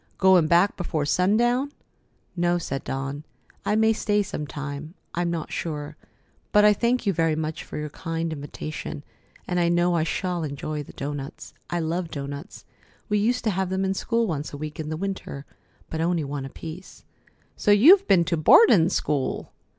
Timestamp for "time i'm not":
4.47-5.51